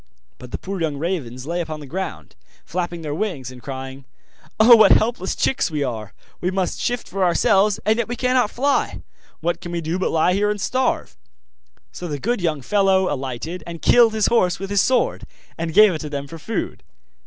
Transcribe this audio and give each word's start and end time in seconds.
But 0.39 0.49
the 0.49 0.57
poor 0.57 0.81
young 0.81 0.97
ravens 0.97 1.45
lay 1.45 1.61
upon 1.61 1.79
the 1.79 1.85
ground, 1.85 2.35
flapping 2.65 3.03
their 3.03 3.13
wings, 3.13 3.51
and 3.51 3.61
crying: 3.61 4.05
'Oh, 4.59 4.75
what 4.75 4.93
helpless 4.93 5.35
chicks 5.35 5.69
we 5.69 5.83
are! 5.83 6.13
We 6.41 6.49
must 6.49 6.79
shift 6.81 7.07
for 7.07 7.23
ourselves, 7.23 7.79
and 7.85 7.99
yet 7.99 8.07
we 8.07 8.15
cannot 8.15 8.49
fly! 8.49 9.03
What 9.41 9.61
can 9.61 9.71
we 9.71 9.79
do, 9.79 9.99
but 9.99 10.09
lie 10.09 10.33
here 10.33 10.49
and 10.49 10.59
starve?' 10.59 11.15
So 11.91 12.07
the 12.07 12.17
good 12.17 12.41
young 12.41 12.63
fellow 12.63 13.13
alighted 13.13 13.63
and 13.67 13.79
killed 13.83 14.13
his 14.15 14.25
horse 14.25 14.57
with 14.57 14.71
his 14.71 14.81
sword, 14.81 15.27
and 15.55 15.71
gave 15.71 15.93
it 15.93 15.99
to 16.01 16.09
them 16.09 16.25
for 16.27 16.39
food. 16.39 16.81